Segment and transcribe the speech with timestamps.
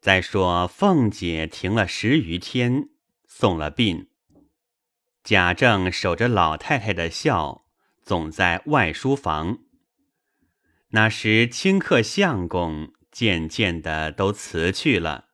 [0.00, 2.88] 再说凤姐停了十余天，
[3.26, 4.08] 送了殡。
[5.22, 7.66] 贾政守着老太太的孝，
[8.02, 9.58] 总在外书房。
[10.92, 15.26] 那时清客相公渐渐的都辞去了，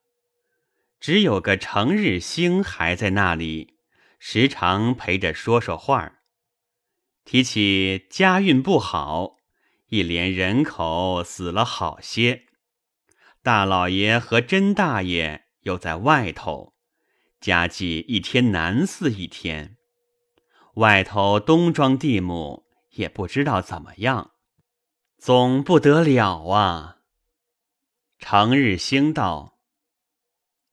[0.99, 3.79] 只有个程日兴还在那里，
[4.19, 6.15] 时常陪着说说话
[7.25, 9.37] 提起家运不好，
[9.91, 12.46] 一连人口死了好些。
[13.47, 16.75] 大老爷和甄大爷又在外头，
[17.41, 19.77] 家计一天难似一天。
[20.75, 24.33] 外头东庄地亩也不知道怎么样，
[25.17, 26.97] 总不得了啊！
[28.19, 29.61] 成日兴道：“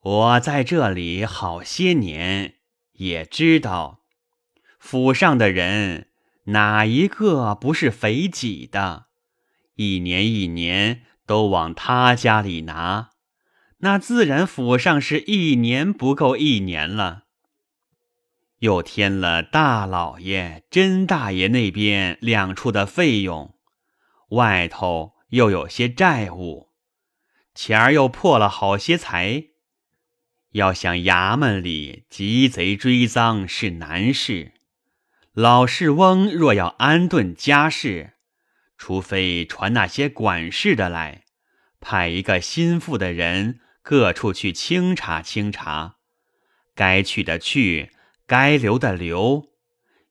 [0.01, 2.55] 我在这里好些年，
[2.93, 3.99] 也知道
[4.79, 6.09] 府上的人
[6.45, 9.09] 哪一个不是肥己的，
[9.75, 13.11] 一年一年。”都往他家里拿，
[13.79, 17.23] 那自然府上是一年不够一年了。
[18.59, 23.55] 又添了大老爷、甄大爷那边两处的费用，
[24.29, 26.69] 外头又有些债务，
[27.53, 29.43] 钱儿又破了好些财，
[30.51, 34.53] 要想衙门里急贼追赃是难事。
[35.33, 38.13] 老世翁若要安顿家事。
[38.83, 41.23] 除非传那些管事的来，
[41.79, 45.95] 派一个心腹的人各处去清查清查，
[46.75, 47.93] 该去的去，
[48.27, 49.45] 该留的留，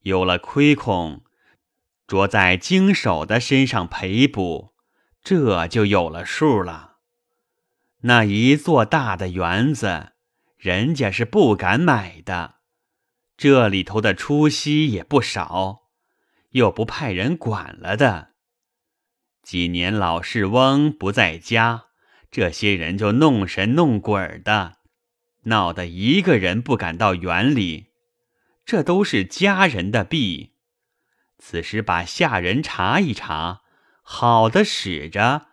[0.01, 1.23] 有了亏空，
[2.06, 4.73] 着在经手的身上赔补，
[5.23, 6.97] 这就有了数了。
[8.05, 10.12] 那一座大的园子，
[10.57, 12.55] 人家是不敢买的，
[13.36, 15.91] 这里头的出息也不少，
[16.53, 18.32] 又不派人管了的。
[19.43, 21.87] 几年老世翁不在家，
[22.31, 24.79] 这些人就弄神弄鬼的，
[25.43, 27.89] 闹得一个人不敢到园里。
[28.65, 30.53] 这都是家人的弊。
[31.39, 33.63] 此时把下人查一查，
[34.03, 35.48] 好的使着，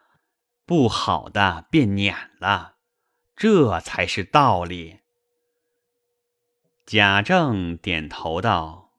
[0.66, 2.75] 不好的便撵了，
[3.35, 5.00] 这才是道理。
[6.85, 8.94] 贾政点头道：“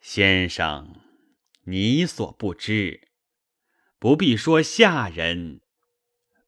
[0.00, 0.96] 先生，
[1.64, 3.02] 你所不知。”
[4.06, 5.62] 不必说下人，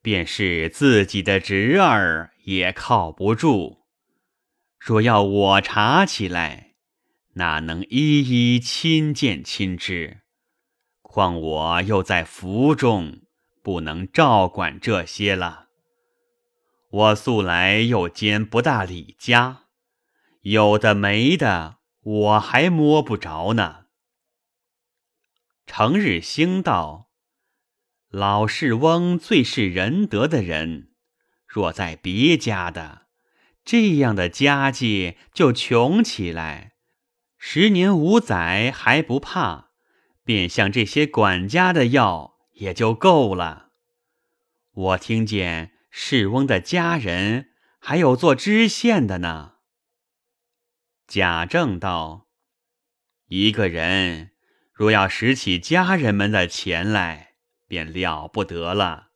[0.00, 3.78] 便是自己的侄儿也靠不住。
[4.78, 6.76] 若要我查起来，
[7.34, 10.20] 哪能一一亲见亲知？
[11.02, 13.22] 况我又在府中，
[13.60, 15.66] 不能照管这些了。
[16.90, 19.64] 我素来又兼不大理家，
[20.42, 23.86] 有的没的，我还摸不着呢。
[25.66, 27.07] 成日兴道。
[28.10, 30.88] 老世翁最是仁德的人，
[31.46, 33.02] 若在别家的，
[33.66, 36.72] 这样的家计就穷起来，
[37.36, 39.72] 十年五载还不怕，
[40.24, 43.72] 便像这些管家的要也就够了。
[44.72, 49.56] 我听见世翁的家人还有做知县的呢。
[51.06, 52.28] 贾政道
[53.28, 54.30] ：“一个人
[54.72, 57.26] 若要拾起家人们的钱来。”
[57.68, 59.10] 便了不得了，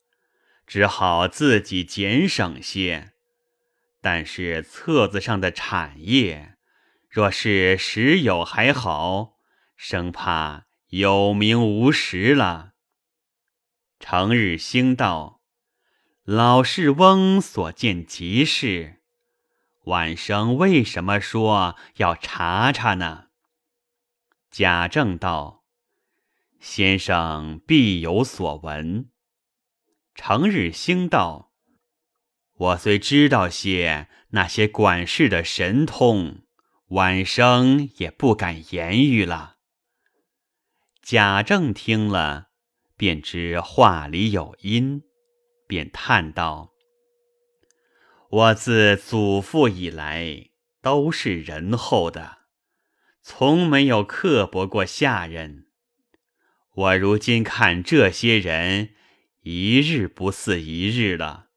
[0.65, 3.11] 只好自己俭省些。
[3.99, 6.55] 但是册子上的产业，
[7.09, 9.37] 若是实有还好，
[9.75, 12.73] 生怕有名无实了。
[13.99, 15.41] 成日兴道
[16.23, 19.01] ：“老世翁所见极是。
[19.85, 23.29] 晚生为什么说要查查呢？”
[24.51, 25.62] 贾政道。
[26.63, 29.09] 先生必有所闻。
[30.15, 31.51] 成日兴道
[32.55, 36.45] ：“我虽知道些那些管事的神通，
[36.87, 39.57] 晚生也不敢言语了。”
[41.03, 42.47] 贾政听了，
[42.95, 45.03] 便知话里有因，
[45.67, 46.71] 便叹道
[48.31, 50.51] ：“我自祖父以来
[50.81, 52.37] 都是仁厚的，
[53.21, 55.62] 从没有刻薄过下人。”
[56.75, 58.95] 我如今看这些人，
[59.41, 61.49] 一日不似一日了，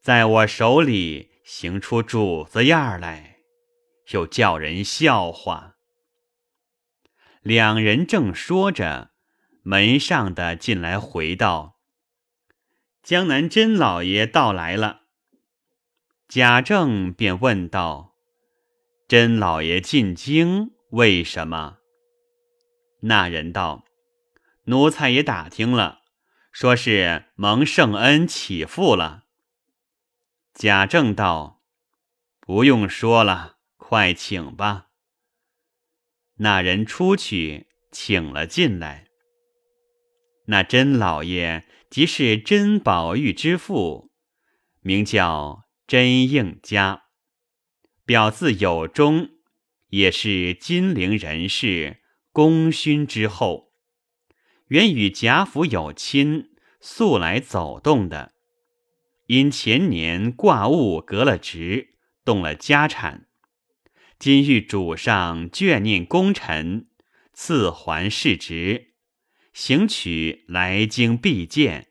[0.00, 3.38] 在我手里行出主子样来，
[4.12, 5.74] 又叫人笑话。
[7.40, 9.10] 两人正说着，
[9.64, 11.80] 门上的进来回道
[13.02, 15.00] ：“江南甄老爷到来了。”
[16.28, 18.14] 贾政便问道
[19.08, 21.78] ：“甄老爷进京为什么？”
[23.02, 23.84] 那人道。
[24.64, 26.02] 奴才也打听了，
[26.52, 29.24] 说是蒙圣恩起复了。
[30.54, 31.62] 贾政道
[32.38, 34.88] ：“不用说了，快请吧。”
[36.38, 39.08] 那人出去，请了进来。
[40.46, 44.12] 那甄老爷即是甄宝玉之父，
[44.80, 47.04] 名叫甄应家，
[48.04, 49.30] 表字有忠，
[49.88, 53.71] 也是金陵人士，功勋之后，
[54.72, 56.48] 原与贾府有亲，
[56.80, 58.32] 素来走动的。
[59.26, 63.26] 因前年挂物革了职，动了家产，
[64.18, 66.86] 今遇主上眷念功臣，
[67.34, 68.94] 赐还世职，
[69.52, 71.88] 行取来京必见。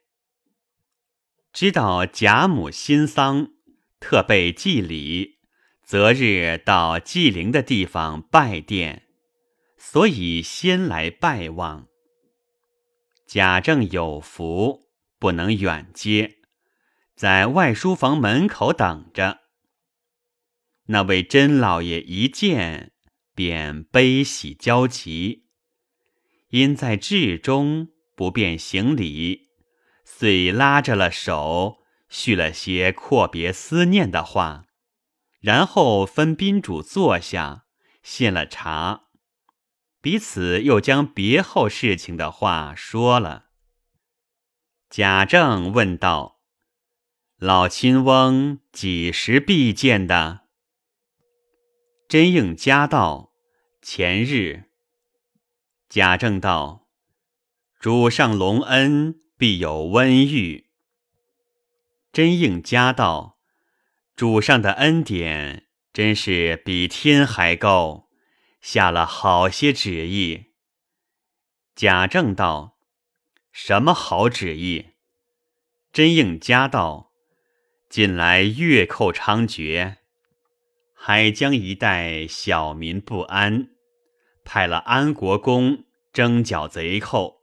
[1.54, 3.52] 知道贾母新丧，
[4.00, 5.38] 特备祭礼，
[5.84, 9.02] 择日到祭灵的地方拜奠，
[9.78, 11.91] 所以先来拜望。
[13.34, 16.40] 贾政有福，不能远接。
[17.16, 19.40] 在外书房门口等着。
[20.88, 22.92] 那位甄老爷一见，
[23.34, 25.46] 便悲喜交集，
[26.50, 27.88] 因在至中
[28.18, 29.48] 不便行礼，
[30.04, 31.78] 遂拉着了手，
[32.10, 34.66] 叙了些阔别思念的话，
[35.40, 37.64] 然后分宾主坐下，
[38.04, 39.04] 献了茶，
[40.02, 43.46] 彼此又将别后事情的话说了。
[44.90, 46.40] 贾政问道。
[47.38, 50.42] 老亲翁几时必见的？
[52.08, 53.34] 真应家道
[53.82, 54.66] 前日。
[55.90, 56.88] 贾政道
[57.80, 60.68] ：“主上隆恩，必有温遇。”
[62.14, 63.40] 真应家道
[64.16, 68.08] ：“主上的恩典真是比天还高，
[68.62, 70.52] 下了好些旨意。”
[71.76, 72.78] 贾政道
[73.52, 74.92] ：“什么好旨意？”
[75.92, 77.12] 真应家道。
[77.90, 79.98] 近来月寇猖獗，
[80.94, 83.72] 海疆一带小民不安，
[84.46, 87.42] 派了安国公征剿贼寇。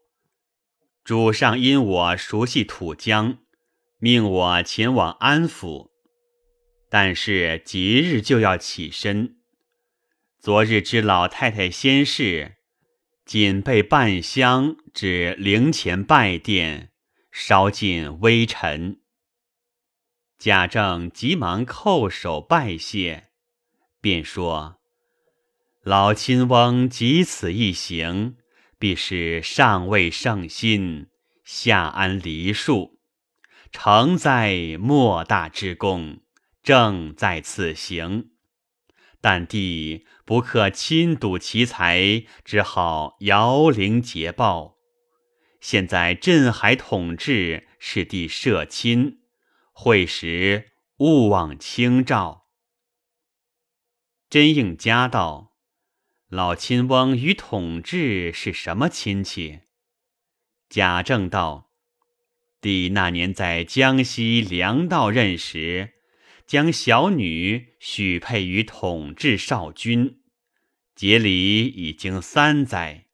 [1.04, 3.40] 主上因我熟悉土疆，
[3.98, 5.90] 命我前往安抚。
[6.88, 9.37] 但是即日就要起身。
[10.40, 12.58] 昨日知老太太仙逝，
[13.26, 16.92] 仅备半香至灵前拜殿，
[17.32, 19.00] 烧尽微尘。
[20.38, 23.30] 贾政急忙叩首拜谢，
[24.00, 24.78] 便说
[25.82, 28.36] ：“老亲翁即此一行，
[28.78, 31.08] 必是上未圣心，
[31.42, 33.00] 下安梨树，
[33.72, 36.20] 诚在莫大之功，
[36.62, 38.30] 正在此行。
[39.20, 44.78] 但帝不克亲睹其才，只好摇铃结报。
[45.60, 49.20] 现在镇海统治，是帝社亲。”
[49.72, 52.48] 会时勿忘清照。
[54.28, 55.54] 真应家道
[56.28, 59.60] ：“老亲翁与统治是什么亲戚？”
[60.68, 61.70] 贾政道
[62.60, 65.97] ：“帝那年在江西粮道任时，
[66.48, 70.22] 将小女许配于统治少君，
[70.96, 73.04] 节礼已经三载，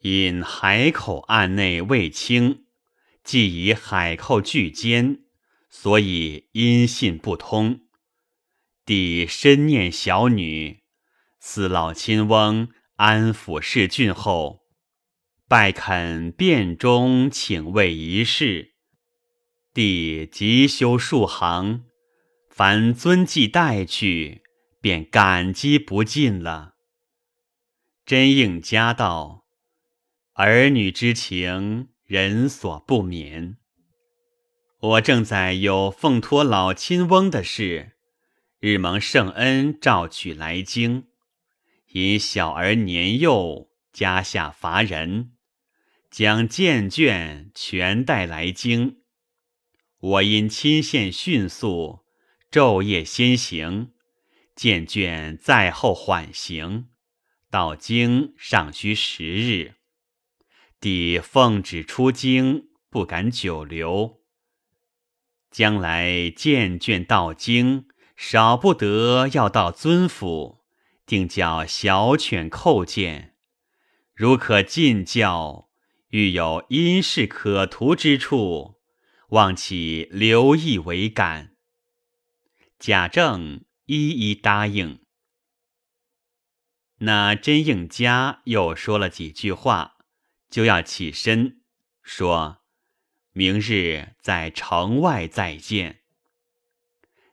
[0.00, 2.64] 因海口案内未清，
[3.22, 5.20] 既以海寇拒监。”
[5.74, 7.80] 所以音信不通，
[8.84, 10.82] 弟深念小女，
[11.40, 14.66] 思老亲翁安抚世郡后，
[15.48, 18.74] 拜恳殿中请位一事，
[19.72, 21.84] 弟急修数行，
[22.54, 24.42] 凡遵纪带去，
[24.78, 26.74] 便感激不尽了。
[28.04, 29.46] 真应家道，
[30.34, 33.56] 儿女之情，人所不免。
[34.80, 37.92] 我正在有奉托老亲翁的事，
[38.60, 41.06] 日蒙圣恩召取来京，
[41.92, 45.32] 因小儿年幼，家下乏人，
[46.10, 48.98] 将荐卷全带来京。
[49.98, 52.01] 我因亲线迅速，
[52.52, 53.92] 昼夜先行，
[54.54, 56.88] 见卷在后缓行，
[57.48, 59.76] 到京尚需十日。
[60.78, 64.20] 弟奉旨出京，不敢久留。
[65.50, 70.58] 将来见卷到京，少不得要到尊府，
[71.06, 73.34] 定叫小犬叩见。
[74.14, 75.70] 如可进教，
[76.08, 78.74] 欲有因事可图之处，
[79.30, 81.51] 望其留意为感。
[82.84, 85.04] 贾政一一答应。
[86.98, 89.98] 那真应家又说了几句话，
[90.50, 91.62] 就要起身
[92.02, 92.64] 说。
[93.30, 96.00] 明日在城外再见。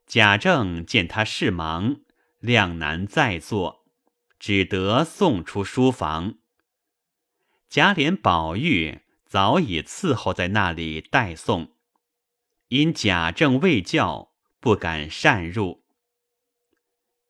[0.05, 2.01] 贾政见他事忙，
[2.37, 3.87] 量难再坐，
[4.37, 6.35] 只得送出书房。
[7.67, 11.75] 贾琏、宝玉早已伺候在那里待送，
[12.67, 14.28] 因贾政未叫，
[14.59, 15.83] 不敢擅入。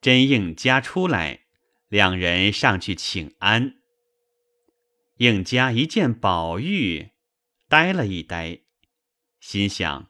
[0.01, 1.45] 真应家出来，
[1.87, 3.81] 两人上去请安。
[5.17, 7.11] 应家一见宝玉，
[7.67, 8.61] 呆了一呆，
[9.39, 10.09] 心想：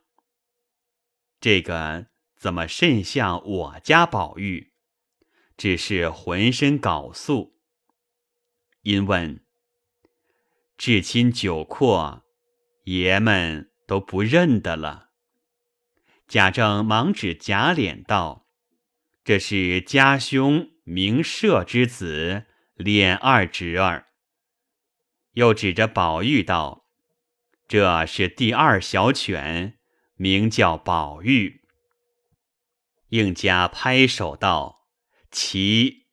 [1.39, 2.07] 这个
[2.37, 4.73] 怎么甚像我家宝玉？
[5.57, 7.59] 只是浑身搞素。
[8.83, 9.43] 因问：
[10.77, 12.23] 至亲久阔，
[12.83, 15.08] 爷们都不认得了。
[16.29, 18.45] 贾政忙指贾琏道
[19.25, 22.45] ：“这是家兄名社之子，
[22.77, 24.05] 琏二侄儿。”
[25.33, 26.85] 又指着宝玉道
[27.67, 29.79] ：“这是第二小犬，
[30.17, 31.61] 名叫宝玉。”
[33.09, 34.85] 应家拍手道
[35.31, 36.05] ：“奇！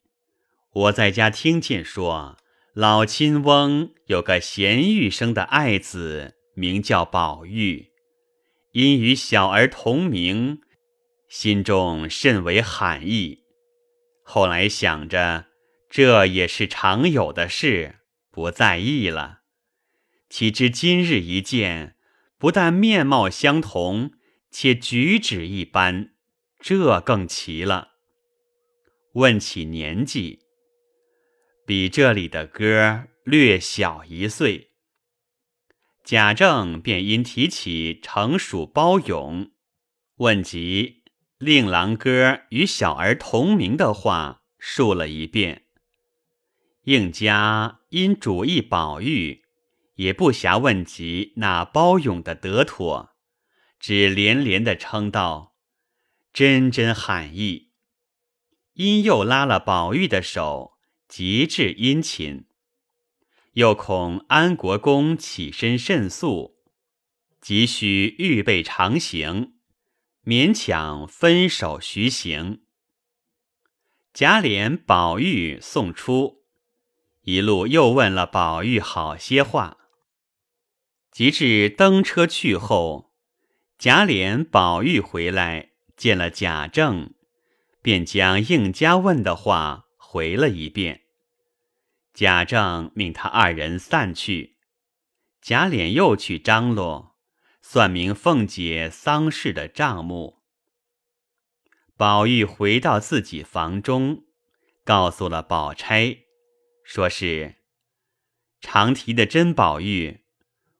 [0.72, 2.38] 我在家听见说，
[2.72, 7.90] 老亲翁有个贤玉生的爱子，名叫宝玉，
[8.76, 10.60] 因与小儿同名，
[11.30, 13.38] 心中甚为罕意。
[14.22, 15.46] 后来想着，
[15.88, 19.40] 这也是常有的事。”不在意了，
[20.28, 21.96] 岂知今日一见，
[22.36, 24.10] 不但面貌相同，
[24.50, 26.10] 且举止一般，
[26.60, 27.92] 这更奇了。
[29.14, 30.40] 问起年纪，
[31.64, 34.72] 比这里的哥略小一岁。
[36.06, 39.50] 贾政便因提起成属包勇，
[40.18, 41.02] 问及
[41.36, 45.64] 令郎哥与小儿同名的话，述了一遍。
[46.84, 49.42] 应家因主意宝玉，
[49.96, 53.16] 也不暇问及那包勇的得妥，
[53.80, 55.56] 只连连的称道
[56.32, 57.72] ：“真真罕意。”
[58.74, 60.74] 因又拉了宝玉的手，
[61.08, 62.45] 极致殷勤。
[63.56, 66.58] 又恐安国公起身甚速，
[67.40, 69.54] 急需预备长行，
[70.26, 72.60] 勉强分手徐行。
[74.12, 76.42] 贾琏、宝玉送出。
[77.22, 79.78] 一路又问了宝玉好些话，
[81.10, 83.14] 及至登车去后，
[83.78, 87.14] 贾琏、宝玉回来见了贾政，
[87.80, 91.05] 便将应家问的话回了一遍。
[92.16, 94.56] 贾政命他二人散去，
[95.42, 97.14] 贾琏又去张罗
[97.60, 100.38] 算明凤姐丧事的账目。
[101.94, 104.24] 宝玉回到自己房中，
[104.82, 106.20] 告诉了宝钗。
[106.82, 107.56] 说是
[108.62, 110.24] 常提的珍宝玉，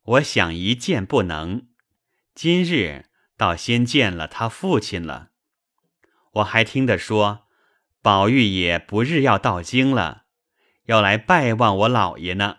[0.05, 1.69] 我想一见不能，
[2.35, 5.33] 今日倒先见了他父亲了。
[6.37, 7.47] 我还听得说，
[8.00, 10.25] 宝玉也不日要到京了，
[10.87, 12.59] 要来拜望我老爷呢。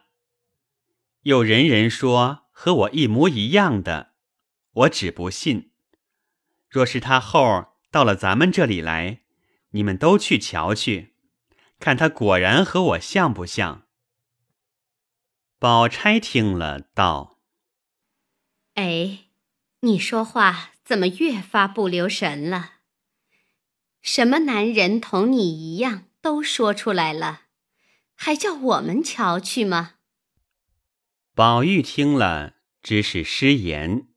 [1.22, 4.14] 有人人说和我一模一样的，
[4.72, 5.72] 我只不信。
[6.70, 9.22] 若是他后到了咱们这里来，
[9.72, 11.16] 你们都去瞧去。
[11.80, 13.88] 看他果然和我像不像？
[15.60, 17.40] 宝钗听了道
[18.76, 19.26] ：“哎，
[19.82, 22.76] 你说话怎么越发不留神了？
[24.02, 27.47] 什么男人同你一样都说出来了，
[28.18, 29.94] 还叫我们瞧去吗？”
[31.34, 34.10] 宝玉听了，知是失言，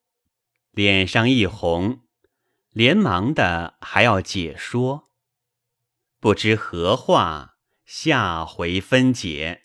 [0.73, 2.01] 脸上一红，
[2.71, 5.11] 连忙的还要解说，
[6.19, 7.59] 不知何话。
[7.85, 9.60] 下回分解。